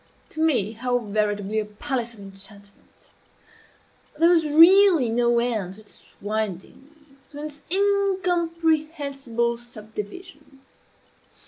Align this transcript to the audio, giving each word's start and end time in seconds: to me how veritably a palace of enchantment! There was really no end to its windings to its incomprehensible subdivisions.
to 0.31 0.39
me 0.41 0.71
how 0.71 0.97
veritably 0.97 1.59
a 1.59 1.65
palace 1.65 2.15
of 2.15 2.19
enchantment! 2.21 3.11
There 4.17 4.29
was 4.31 4.43
really 4.43 5.09
no 5.09 5.37
end 5.37 5.75
to 5.75 5.81
its 5.81 6.01
windings 6.19 6.89
to 7.29 7.37
its 7.43 7.61
incomprehensible 7.69 9.57
subdivisions. 9.57 10.63